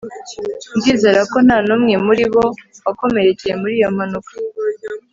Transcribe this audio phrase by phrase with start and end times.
[0.77, 2.43] ndizera ko nta n'umwe muri bo
[2.85, 4.31] wakomerekeye muri iyo mpanuka